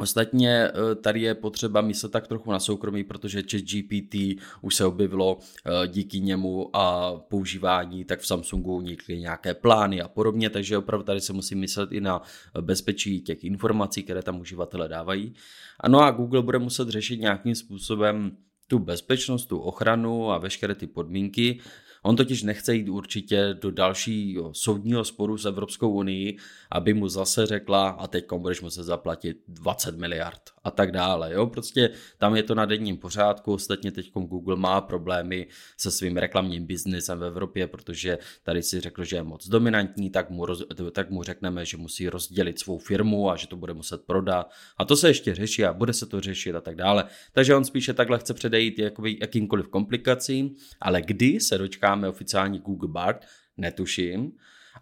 Ostatně 0.00 0.50
eh, 0.50 0.94
tady 0.94 1.20
je 1.20 1.34
potřeba 1.34 1.80
myslet 1.80 2.12
tak 2.12 2.28
trochu 2.28 2.52
na 2.52 2.60
soukromí, 2.60 3.04
protože 3.04 3.42
chat 3.42 3.60
GPT 3.60 4.42
už 4.60 4.74
se 4.74 4.84
objevilo 4.84 5.38
eh, 5.38 5.88
díky 5.88 6.20
němu 6.20 6.76
a 6.76 7.14
používání, 7.28 8.04
tak 8.04 8.20
v 8.20 8.26
Samsungu 8.26 8.76
unikly 8.76 9.18
nějaké 9.18 9.54
plány 9.54 10.00
a 10.00 10.08
podobně, 10.08 10.50
takže 10.50 10.78
opravdu 10.78 11.04
tady 11.04 11.20
se 11.20 11.32
musí 11.32 11.54
myslet 11.54 11.92
i 11.92 12.00
na 12.00 12.22
bezpečí 12.60 13.20
těch 13.20 13.44
informací, 13.44 14.02
které 14.02 14.22
tam 14.22 14.40
uživatelé 14.40 14.88
dávají. 14.88 15.34
Ano 15.80 16.00
a 16.00 16.10
Google 16.10 16.42
bude 16.42 16.58
muset 16.58 16.88
řešit 16.88 17.20
nějakým 17.20 17.54
způsobem 17.54 18.36
tu 18.66 18.78
bezpečnost, 18.78 19.46
tu 19.46 19.58
ochranu 19.58 20.30
a 20.30 20.38
veškeré 20.38 20.74
ty 20.74 20.86
podmínky, 20.86 21.60
On 22.02 22.16
totiž 22.16 22.42
nechce 22.42 22.74
jít 22.74 22.88
určitě 22.88 23.56
do 23.62 23.70
dalšího 23.70 24.54
soudního 24.54 25.04
sporu 25.04 25.38
s 25.38 25.46
Evropskou 25.46 25.90
unii, 25.90 26.36
aby 26.70 26.94
mu 26.94 27.08
zase 27.08 27.46
řekla 27.46 27.88
a 27.88 28.06
teď 28.06 28.24
budeš 28.36 28.60
muset 28.60 28.82
zaplatit 28.82 29.36
20 29.48 29.96
miliard 29.96 30.42
a 30.64 30.70
tak 30.70 30.92
dále. 30.92 31.32
Jo? 31.32 31.46
Prostě 31.46 31.90
tam 32.18 32.36
je 32.36 32.42
to 32.42 32.54
na 32.54 32.66
denním 32.66 32.96
pořádku, 32.96 33.52
ostatně 33.52 33.92
teď 33.92 34.12
Google 34.12 34.56
má 34.56 34.80
problémy 34.80 35.46
se 35.76 35.90
svým 35.90 36.16
reklamním 36.16 36.66
biznesem 36.66 37.18
v 37.18 37.24
Evropě, 37.24 37.66
protože 37.66 38.18
tady 38.42 38.62
si 38.62 38.80
řekl, 38.80 39.04
že 39.04 39.16
je 39.16 39.22
moc 39.22 39.48
dominantní, 39.48 40.10
tak 40.10 40.30
mu, 40.30 40.46
roz, 40.46 40.62
tak 40.92 41.10
mu 41.10 41.22
řekneme, 41.22 41.64
že 41.64 41.76
musí 41.76 42.08
rozdělit 42.08 42.58
svou 42.58 42.78
firmu 42.78 43.30
a 43.30 43.36
že 43.36 43.46
to 43.46 43.56
bude 43.56 43.74
muset 43.74 44.04
prodat. 44.04 44.50
A 44.78 44.84
to 44.84 44.96
se 44.96 45.08
ještě 45.08 45.34
řeší 45.34 45.64
a 45.64 45.72
bude 45.72 45.92
se 45.92 46.06
to 46.06 46.20
řešit 46.20 46.54
a 46.54 46.60
tak 46.60 46.76
dále. 46.76 47.04
Takže 47.32 47.54
on 47.54 47.64
spíše 47.64 47.94
takhle 47.94 48.18
chce 48.18 48.34
předejít 48.34 48.80
jakýmkoliv 49.20 49.68
komplikacím, 49.68 50.54
ale 50.80 51.02
kdy 51.02 51.40
se 51.40 51.56
dočkáme 51.88 52.08
oficiální 52.08 52.58
Google 52.58 52.88
Bard, 52.88 53.26
netuším. 53.56 54.32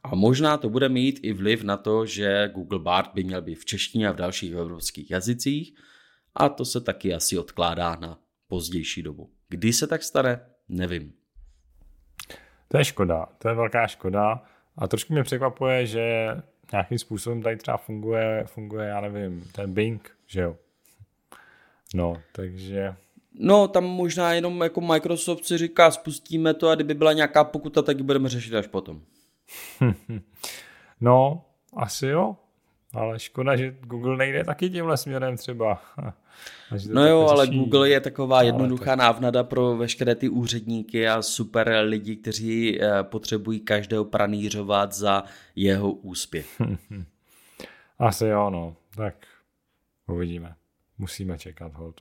A 0.03 0.15
možná 0.15 0.57
to 0.57 0.71
bude 0.71 0.89
mít 0.89 1.21
i 1.23 1.33
vliv 1.33 1.63
na 1.63 1.77
to, 1.77 2.07
že 2.07 2.51
Google 2.55 2.79
Bard 2.79 3.11
by 3.15 3.25
měl 3.25 3.43
být 3.43 3.55
v 3.55 3.65
češtině 3.65 4.09
a 4.09 4.13
v 4.13 4.17
dalších 4.17 4.53
evropských 4.53 5.11
jazycích 5.11 5.75
a 6.35 6.49
to 6.49 6.65
se 6.65 6.81
taky 6.81 7.15
asi 7.15 7.39
odkládá 7.39 7.97
na 7.97 8.19
pozdější 8.49 9.03
dobu. 9.03 9.31
Kdy 9.49 9.73
se 9.73 9.87
tak 9.87 10.03
stane, 10.03 10.41
nevím. 10.69 11.13
To 12.69 12.79
je 12.79 12.85
škoda, 12.85 13.27
to 13.39 13.49
je 13.49 13.55
velká 13.55 13.87
škoda 13.87 14.43
a 14.77 14.89
trošku 14.89 15.13
mě 15.13 15.23
překvapuje, 15.23 15.87
že 15.87 16.29
nějakým 16.73 16.99
způsobem 16.99 17.43
tady 17.43 17.57
třeba 17.57 17.77
funguje, 17.77 18.45
funguje, 18.47 18.89
já 18.89 19.01
nevím, 19.01 19.45
ten 19.53 19.75
Bing, 19.75 20.11
že 20.27 20.41
jo. 20.41 20.57
No, 21.95 22.23
takže... 22.33 22.97
No, 23.39 23.69
tam 23.69 23.85
možná 23.85 24.33
jenom 24.33 24.61
jako 24.61 24.81
Microsoft 24.81 25.45
si 25.45 25.59
říká, 25.59 25.91
spustíme 25.91 26.55
to 26.55 26.69
a 26.69 26.75
kdyby 26.75 26.95
byla 26.95 27.13
nějaká 27.13 27.45
pokuta, 27.45 27.83
tak 27.83 27.97
ji 27.97 28.03
budeme 28.03 28.29
řešit 28.29 28.55
až 28.55 28.67
potom. 28.67 29.01
no, 31.01 31.45
asi 31.77 32.07
jo, 32.07 32.37
ale 32.95 33.19
škoda, 33.19 33.57
že 33.57 33.77
Google 33.81 34.17
nejde 34.17 34.45
taky 34.45 34.71
tímhle 34.71 34.97
směrem 34.97 35.37
třeba. 35.37 35.83
No 36.93 37.07
jo, 37.07 37.27
ale 37.29 37.47
Google 37.47 37.89
je 37.89 38.01
taková 38.01 38.43
jednoduchá 38.43 38.97
to... 38.97 39.03
návnada 39.03 39.45
pro 39.45 39.77
veškeré 39.77 40.15
ty 40.15 40.29
úředníky 40.29 41.09
a 41.09 41.23
super 41.23 41.69
lidi, 41.85 42.17
kteří 42.17 42.83
eh, 42.83 43.03
potřebují 43.03 43.61
každého 43.61 44.05
pranířovat 44.05 44.93
za 44.93 45.25
jeho 45.57 45.93
úspěch. 45.93 46.61
Asi 47.99 48.27
jo, 48.27 48.51
no. 48.51 48.77
Tak 48.97 49.15
uvidíme. 50.09 50.55
Musíme 50.99 51.39
čekat 51.39 51.75
hold. 51.75 52.01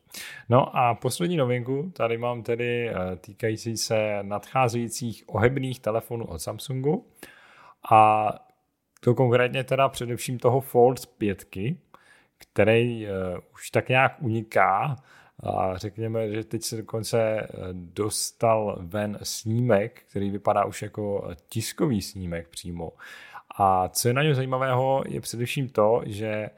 No 0.50 0.78
a 0.78 0.96
poslední 0.96 1.38
novinku, 1.38 1.92
tady 1.96 2.18
mám 2.18 2.44
tedy 2.44 2.90
eh, 2.90 3.16
týkající 3.16 3.78
se 3.78 4.20
nadcházejících 4.22 5.24
ohebných 5.28 5.80
telefonů 5.80 6.26
od 6.26 6.40
Samsungu. 6.40 7.08
A 7.92 8.30
to 9.00 9.16
konkrétně 9.16 9.64
teda 9.64 9.90
především 9.90 10.40
toho 10.40 10.62
Fold 10.62 11.06
5, 11.06 11.46
který 12.38 13.08
uh, 13.08 13.12
už 13.54 13.70
tak 13.70 13.90
nějak 13.90 14.16
uniká. 14.22 14.96
A 15.44 15.78
řekněme, 15.78 16.30
že 16.32 16.44
teď 16.44 16.64
se 16.64 16.78
dokonce 16.78 17.20
eh, 17.22 17.48
dostal 17.74 18.78
ven 18.82 19.20
snímek, 19.24 20.04
který 20.10 20.30
vypadá 20.30 20.66
už 20.66 20.82
jako 20.82 21.32
tiskový 21.50 22.02
snímek 22.02 22.48
přímo. 22.48 22.92
A 23.58 23.90
co 23.90 24.08
je 24.08 24.14
na 24.14 24.24
něm 24.24 24.36
zajímavého, 24.36 25.04
je 25.08 25.22
především 25.22 25.70
to, 25.70 26.02
že 26.06 26.50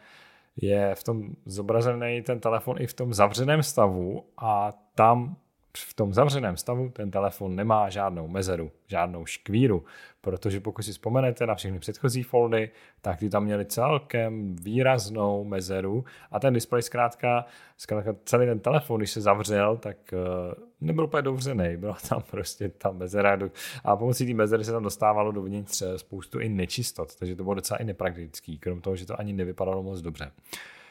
je 0.61 0.95
v 0.95 1.03
tom 1.03 1.35
zobrazený 1.45 2.21
ten 2.21 2.39
telefon 2.39 2.81
i 2.81 2.87
v 2.87 2.93
tom 2.93 3.13
zavřeném 3.13 3.63
stavu 3.63 4.23
a 4.37 4.73
tam 4.95 5.35
v 5.84 5.93
tom 5.93 6.13
zavřeném 6.13 6.57
stavu 6.57 6.89
ten 6.89 7.12
telefon 7.12 7.55
nemá 7.55 7.89
žádnou 7.89 8.27
mezeru, 8.27 8.72
žádnou 8.88 9.25
škvíru, 9.25 9.84
protože 10.22 10.60
pokud 10.60 10.81
si 10.81 10.91
vzpomenete 10.91 11.48
na 11.48 11.55
všechny 11.55 11.79
předchozí 11.79 12.24
foldy, 12.24 12.69
tak 13.01 13.19
ty 13.19 13.29
tam 13.29 13.43
měly 13.43 13.65
celkem 13.65 14.55
výraznou 14.55 15.43
mezeru 15.43 16.05
a 16.31 16.39
ten 16.39 16.53
displej 16.53 16.81
zkrátka, 16.81 17.46
zkrátka 17.77 18.15
celý 18.25 18.46
ten 18.46 18.60
telefon, 18.60 18.98
když 18.98 19.12
se 19.12 19.22
zavřel, 19.22 19.77
tak 19.77 19.98
uh, 20.13 20.53
nebyl 20.81 21.03
úplně 21.03 21.22
dovřený, 21.22 21.77
byla 21.77 21.98
tam 22.10 22.24
prostě 22.31 22.69
ta 22.69 22.91
mezera 22.91 23.39
a 23.84 23.96
pomocí 23.96 24.25
té 24.25 24.34
mezery 24.34 24.63
se 24.63 24.72
tam 24.72 24.84
dostávalo 24.84 25.31
dovnitř 25.31 25.84
spoustu 25.98 26.39
i 26.39 26.50
nečistot, 26.50 27.15
takže 27.15 27.36
to 27.36 27.43
bylo 27.43 27.55
docela 27.55 27.77
i 27.77 27.84
nepraktický, 27.84 28.57
krom 28.57 28.81
toho, 28.81 28.96
že 28.96 29.05
to 29.05 29.19
ani 29.19 29.34
nevypadalo 29.34 29.84
moc 29.84 30.01
dobře. 30.01 30.31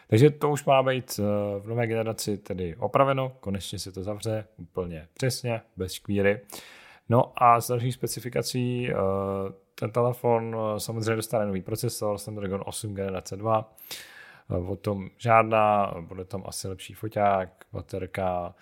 Takže 0.06 0.30
to 0.30 0.50
už 0.50 0.64
má 0.64 0.82
být 0.82 1.20
eh, 1.20 1.22
v 1.60 1.66
nové 1.66 1.86
generaci 1.86 2.38
tedy 2.38 2.76
opraveno, 2.76 3.32
konečně 3.40 3.78
se 3.78 3.92
to 3.92 4.02
zavře 4.02 4.44
úplně 4.56 5.08
přesně, 5.14 5.60
bez 5.76 5.92
škvíry. 5.92 6.40
No 7.08 7.32
a 7.36 7.60
z 7.60 7.68
dalších 7.68 7.94
specifikací 7.94 8.90
eh, 8.90 8.94
ten 9.74 9.90
telefon 9.90 10.56
eh, 10.58 10.80
samozřejmě 10.80 11.16
dostane 11.16 11.46
nový 11.46 11.62
procesor 11.62 12.18
Snapdragon 12.18 12.62
8 12.66 12.94
generace 12.94 13.36
2, 13.36 13.74
o 14.68 14.76
tom 14.76 15.08
žádná, 15.18 15.94
bude 16.00 16.24
tam 16.24 16.42
asi 16.46 16.68
lepší 16.68 16.94
foťák, 16.94 17.48
baterka, 17.72 18.54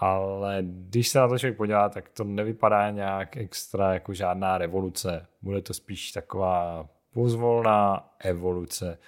ale 0.00 0.58
když 0.62 1.08
se 1.08 1.18
na 1.18 1.28
to 1.28 1.38
člověk 1.38 1.56
podívá, 1.56 1.88
tak 1.88 2.08
to 2.08 2.24
nevypadá 2.24 2.90
nějak 2.90 3.36
extra 3.36 3.94
jako 3.94 4.14
žádná 4.14 4.58
revoluce. 4.58 5.26
Bude 5.42 5.62
to 5.62 5.74
spíš 5.74 6.12
taková 6.12 6.88
pozvolná 7.12 8.08
evoluce 8.18 8.98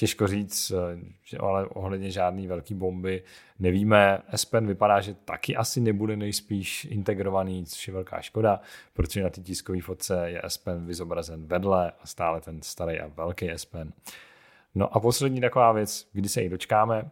těžko 0.00 0.26
říct, 0.26 0.70
eh, 0.70 0.98
že 1.24 1.38
ale 1.38 1.66
ohledně 1.66 2.10
žádný 2.10 2.46
velký 2.46 2.74
bomby 2.74 3.22
nevíme. 3.58 4.22
S 4.34 4.44
Pen 4.44 4.66
vypadá, 4.66 5.00
že 5.00 5.14
taky 5.14 5.56
asi 5.56 5.80
nebude 5.80 6.16
nejspíš 6.16 6.84
integrovaný, 6.84 7.64
což 7.66 7.88
je 7.88 7.94
velká 7.94 8.20
škoda, 8.20 8.60
protože 8.92 9.22
na 9.22 9.30
té 9.30 9.40
tiskové 9.40 9.80
fotce 9.80 10.30
je 10.30 10.42
S 10.44 10.58
Pen 10.58 10.86
vyzobrazen 10.86 11.46
vedle 11.46 11.92
a 12.00 12.06
stále 12.06 12.40
ten 12.40 12.62
starý 12.62 13.00
a 13.00 13.06
velký 13.06 13.50
S 13.50 13.64
Pen. 13.64 13.92
No 14.74 14.96
a 14.96 15.00
poslední 15.00 15.40
taková 15.40 15.72
věc, 15.72 16.08
kdy 16.12 16.28
se 16.28 16.42
jich 16.42 16.50
dočkáme. 16.50 17.10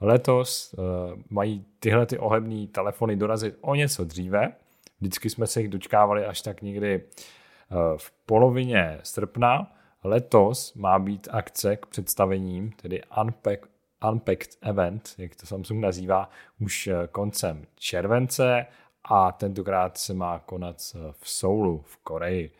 Letos 0.00 0.74
uh, 0.74 0.84
mají 1.30 1.64
tyhle 1.78 2.06
ty 2.06 2.18
ohebné 2.18 2.66
telefony 2.66 3.16
dorazit 3.16 3.54
o 3.60 3.74
něco 3.74 4.04
dříve. 4.04 4.52
Vždycky 5.00 5.30
jsme 5.30 5.46
se 5.46 5.60
jich 5.60 5.70
dočkávali 5.70 6.24
až 6.24 6.42
tak 6.42 6.62
někdy 6.62 7.02
uh, 7.02 7.78
v 7.96 8.12
polovině 8.26 8.98
srpna, 9.02 9.75
Letos 10.06 10.74
má 10.74 10.98
být 10.98 11.28
akce 11.30 11.76
k 11.76 11.86
představením, 11.86 12.72
tedy 12.72 13.02
Unpack, 13.22 13.66
Unpacked 14.10 14.56
Event, 14.60 15.14
jak 15.18 15.36
to 15.36 15.46
Samsung 15.46 15.80
nazývá, 15.80 16.30
už 16.60 16.86
eh, 16.86 17.08
koncem 17.12 17.66
července 17.74 18.66
a 19.04 19.32
tentokrát 19.32 19.98
se 19.98 20.14
má 20.14 20.38
konat 20.38 20.76
eh, 20.94 20.98
v 21.12 21.30
Soulu 21.30 21.84
v 21.86 21.96
Koreji. 21.96 22.50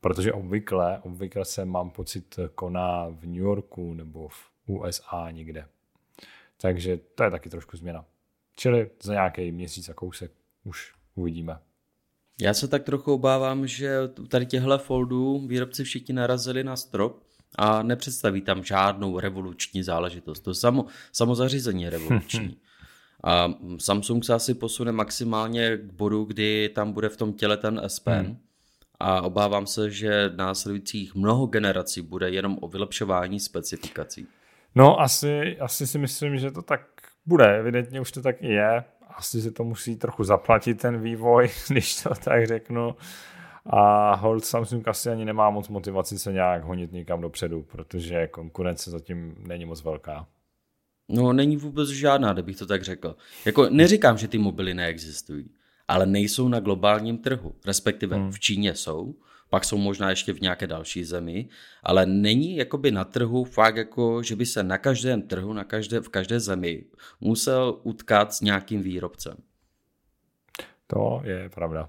Protože 0.00 0.32
obvykle, 0.32 1.00
obvykle 1.02 1.44
se 1.44 1.64
mám 1.64 1.90
pocit 1.90 2.38
koná 2.54 3.06
v 3.08 3.24
New 3.24 3.42
Yorku 3.42 3.94
nebo 3.94 4.28
v 4.28 4.50
USA 4.66 5.30
někde. 5.30 5.66
Takže 6.60 6.96
to 6.96 7.24
je 7.24 7.30
taky 7.30 7.50
trošku 7.50 7.76
změna. 7.76 8.04
Čili 8.56 8.90
za 9.02 9.12
nějaký 9.12 9.52
měsíc 9.52 9.88
a 9.88 9.94
kousek 9.94 10.32
už 10.64 10.94
uvidíme. 11.14 11.58
Já 12.40 12.54
se 12.54 12.68
tak 12.68 12.82
trochu 12.82 13.12
obávám, 13.14 13.66
že 13.66 13.98
tady 14.28 14.46
těchto 14.46 14.78
foldů 14.78 15.46
výrobci 15.46 15.84
všichni 15.84 16.14
narazili 16.14 16.64
na 16.64 16.76
strop 16.76 17.22
a 17.58 17.82
nepředstaví 17.82 18.40
tam 18.40 18.64
žádnou 18.64 19.18
revoluční 19.18 19.82
záležitost. 19.82 20.40
To 20.40 20.54
samo, 20.54 20.84
samo 21.12 21.34
zařízení 21.34 21.82
je 21.82 21.90
revoluční. 21.90 22.56
A 23.26 23.54
Samsung 23.78 24.24
se 24.24 24.34
asi 24.34 24.54
posune 24.54 24.92
maximálně 24.92 25.76
k 25.76 25.92
bodu, 25.92 26.24
kdy 26.24 26.70
tam 26.74 26.92
bude 26.92 27.08
v 27.08 27.16
tom 27.16 27.32
těle 27.32 27.56
ten 27.56 27.80
S 27.84 28.00
Pen. 28.00 28.26
Hmm. 28.26 28.38
A 29.00 29.22
obávám 29.22 29.66
se, 29.66 29.90
že 29.90 30.30
následujících 30.36 31.14
mnoho 31.14 31.46
generací 31.46 32.02
bude 32.02 32.30
jenom 32.30 32.58
o 32.60 32.68
vylepšování 32.68 33.40
specifikací. 33.40 34.26
No, 34.74 35.00
asi, 35.00 35.58
asi 35.60 35.86
si 35.86 35.98
myslím, 35.98 36.38
že 36.38 36.50
to 36.50 36.62
tak 36.62 36.80
bude. 37.26 37.58
Evidentně 37.58 38.00
už 38.00 38.12
to 38.12 38.22
tak 38.22 38.42
i 38.42 38.52
je 38.52 38.84
asi 39.16 39.42
si 39.42 39.50
to 39.50 39.64
musí 39.64 39.96
trochu 39.96 40.24
zaplatit 40.24 40.74
ten 40.74 41.00
vývoj, 41.00 41.50
když 41.68 42.02
to 42.02 42.10
tak 42.24 42.46
řeknu. 42.46 42.96
A 43.66 44.14
hold 44.14 44.44
Samsung 44.44 44.88
asi 44.88 45.10
ani 45.10 45.24
nemá 45.24 45.50
moc 45.50 45.68
motivaci 45.68 46.18
se 46.18 46.32
nějak 46.32 46.64
honit 46.64 46.92
někam 46.92 47.20
dopředu, 47.20 47.62
protože 47.62 48.26
konkurence 48.26 48.90
zatím 48.90 49.36
není 49.38 49.64
moc 49.64 49.84
velká. 49.84 50.26
No, 51.08 51.32
není 51.32 51.56
vůbec 51.56 51.88
žádná, 51.88 52.32
kdybych 52.32 52.56
to 52.56 52.66
tak 52.66 52.82
řekl. 52.82 53.16
Jako 53.44 53.68
neříkám, 53.70 54.18
že 54.18 54.28
ty 54.28 54.38
mobily 54.38 54.74
neexistují, 54.74 55.50
ale 55.88 56.06
nejsou 56.06 56.48
na 56.48 56.60
globálním 56.60 57.18
trhu. 57.18 57.54
Respektive 57.66 58.16
hmm. 58.16 58.32
v 58.32 58.40
Číně 58.40 58.74
jsou, 58.74 59.14
pak 59.50 59.64
jsou 59.64 59.76
možná 59.76 60.10
ještě 60.10 60.32
v 60.32 60.40
nějaké 60.40 60.66
další 60.66 61.04
zemi, 61.04 61.48
ale 61.82 62.06
není 62.06 62.56
jakoby 62.56 62.90
na 62.90 63.04
trhu 63.04 63.44
fakt 63.44 63.76
jako, 63.76 64.22
že 64.22 64.36
by 64.36 64.46
se 64.46 64.62
na 64.62 64.78
každém 64.78 65.22
trhu, 65.22 65.52
na 65.52 65.64
každé, 65.64 66.00
v 66.00 66.08
každé 66.08 66.40
zemi 66.40 66.84
musel 67.20 67.80
utkat 67.82 68.34
s 68.34 68.40
nějakým 68.40 68.82
výrobcem. 68.82 69.36
To 70.86 71.20
je 71.24 71.50
pravda. 71.54 71.88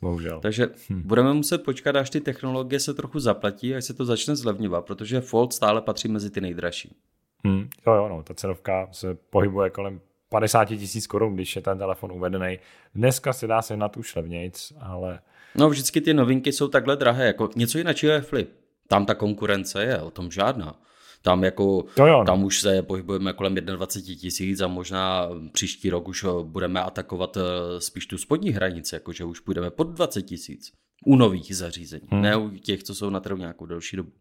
Bohužel. 0.00 0.40
Takže 0.40 0.68
hm. 0.90 1.02
budeme 1.04 1.32
muset 1.34 1.58
počkat, 1.58 1.96
až 1.96 2.10
ty 2.10 2.20
technologie 2.20 2.80
se 2.80 2.94
trochu 2.94 3.18
zaplatí, 3.20 3.74
až 3.74 3.84
se 3.84 3.94
to 3.94 4.04
začne 4.04 4.36
zlevňovat, 4.36 4.86
protože 4.86 5.20
Fold 5.20 5.52
stále 5.52 5.82
patří 5.82 6.08
mezi 6.08 6.30
ty 6.30 6.40
nejdražší. 6.40 6.96
Hmm, 7.44 7.68
jo, 7.86 7.94
jo, 7.94 8.08
no, 8.08 8.22
ta 8.22 8.34
cenovka 8.34 8.88
se 8.92 9.14
pohybuje 9.14 9.70
kolem 9.70 10.00
50 10.28 10.64
tisíc 10.64 11.06
korun, 11.06 11.34
když 11.34 11.56
je 11.56 11.62
ten 11.62 11.78
telefon 11.78 12.12
uvedený. 12.12 12.58
Dneska 12.94 13.32
se 13.32 13.46
dá 13.46 13.62
sehnat 13.62 13.96
už 13.96 14.16
levnějc, 14.16 14.72
ale... 14.80 15.20
No 15.58 15.70
vždycky 15.70 16.00
ty 16.00 16.14
novinky 16.14 16.52
jsou 16.52 16.68
takhle 16.68 16.96
drahé, 16.96 17.26
jako 17.26 17.50
něco 17.56 17.78
jiného 17.78 17.96
je 18.02 18.20
Flip. 18.20 18.50
Tam 18.88 19.06
ta 19.06 19.14
konkurence 19.14 19.84
je, 19.84 20.00
o 20.00 20.10
tom 20.10 20.30
žádná. 20.30 20.80
Tam, 21.22 21.44
jako, 21.44 21.84
to 21.94 22.06
jo, 22.06 22.18
no. 22.18 22.24
tam 22.24 22.44
už 22.44 22.60
se 22.60 22.82
pohybujeme 22.82 23.32
kolem 23.32 23.54
21 23.54 24.20
tisíc 24.20 24.60
a 24.60 24.66
možná 24.66 25.28
příští 25.52 25.90
rok 25.90 26.08
už 26.08 26.24
budeme 26.42 26.80
atakovat 26.80 27.36
eh, 27.36 27.40
spíš 27.80 28.06
tu 28.06 28.18
spodní 28.18 28.50
hranici, 28.50 28.94
jakože 28.94 29.24
už 29.24 29.40
půjdeme 29.40 29.70
pod 29.70 29.84
20 29.84 30.22
tisíc. 30.22 30.72
U 31.06 31.16
nových 31.16 31.56
zařízení, 31.56 32.08
hmm. 32.10 32.22
ne 32.22 32.36
u 32.36 32.50
těch, 32.50 32.82
co 32.82 32.94
jsou 32.94 33.10
na 33.10 33.20
trhu 33.20 33.38
nějakou 33.38 33.66
delší 33.66 33.96
dobu. 33.96 34.12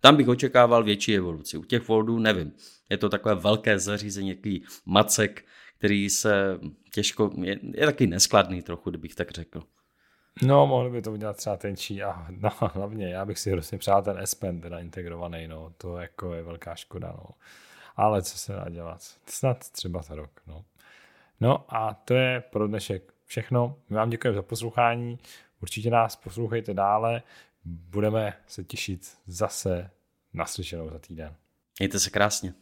Tam 0.00 0.16
bych 0.16 0.28
očekával 0.28 0.84
větší 0.84 1.16
evoluci. 1.16 1.56
U 1.56 1.64
těch 1.64 1.82
foldů 1.82 2.18
nevím. 2.18 2.52
Je 2.90 2.96
to 2.96 3.08
takové 3.08 3.34
velké 3.34 3.78
zařízení, 3.78 4.28
jaký 4.28 4.64
macek, 4.86 5.44
který 5.78 6.10
se 6.10 6.58
těžko, 6.94 7.30
je, 7.42 7.58
je 7.62 7.86
taky 7.86 8.06
neskladný 8.06 8.62
trochu, 8.62 8.90
kdybych 8.90 9.14
tak 9.14 9.30
řekl. 9.30 9.62
No, 10.42 10.66
mohli 10.66 10.90
by 10.90 11.02
to 11.02 11.12
udělat 11.12 11.36
třeba 11.36 11.56
tenčí 11.56 12.02
a 12.02 12.26
no, 12.30 12.50
hlavně 12.60 13.08
já 13.08 13.24
bych 13.24 13.38
si 13.38 13.50
hrozně 13.50 13.78
přál 13.78 14.02
ten 14.02 14.18
S 14.18 14.34
Pen 14.34 14.60
teda 14.60 14.78
integrovaný, 14.78 15.48
no, 15.48 15.72
to 15.78 15.98
jako 15.98 16.34
je 16.34 16.42
velká 16.42 16.74
škoda, 16.74 17.08
no. 17.08 17.26
Ale 17.96 18.22
co 18.22 18.38
se 18.38 18.52
dá 18.52 18.68
dělat? 18.68 19.02
Snad 19.26 19.70
třeba 19.70 20.02
za 20.02 20.14
rok, 20.14 20.40
no. 20.46 20.64
No 21.40 21.64
a 21.68 21.94
to 21.94 22.14
je 22.14 22.40
pro 22.40 22.68
dnešek 22.68 23.12
všechno. 23.24 23.76
My 23.88 23.96
vám 23.96 24.10
děkujeme 24.10 24.34
za 24.34 24.42
poslouchání. 24.42 25.18
Určitě 25.62 25.90
nás 25.90 26.16
poslouchejte 26.16 26.74
dále. 26.74 27.22
Budeme 27.64 28.34
se 28.46 28.64
těšit 28.64 29.18
zase 29.26 29.90
naslyšenou 30.34 30.90
za 30.90 30.98
týden. 30.98 31.34
Mějte 31.78 31.98
se 31.98 32.10
krásně. 32.10 32.54